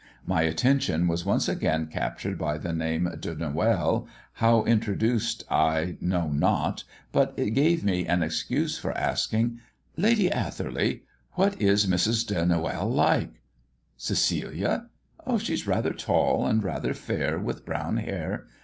[0.25, 6.29] My attention was once again captured by the name de Noël, how introduced I know
[6.31, 9.59] not, but it gave me an excuse for asking
[9.95, 11.03] "Lady Atherley,
[11.33, 12.25] what is Mrs.
[12.25, 13.29] de Noël like?"
[13.95, 14.87] "Cecilia?
[15.37, 18.47] She is rather tall and rather fair, with brown hair.